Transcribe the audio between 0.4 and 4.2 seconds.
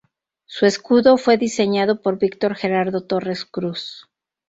Su escudo fue diseñado por Víctor Gerardo Torres Cruz.